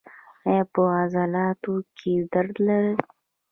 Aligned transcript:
ایا 0.47 0.61
په 0.73 0.81
عضلاتو 0.99 1.73
کې 1.97 2.13
درد 2.31 2.55
لرئ؟ 2.65 2.93